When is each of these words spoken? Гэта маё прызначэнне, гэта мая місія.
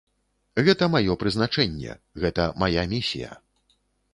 Гэта 0.69 0.87
маё 0.95 1.17
прызначэнне, 1.23 1.91
гэта 2.25 2.49
мая 2.65 2.87
місія. 2.95 3.29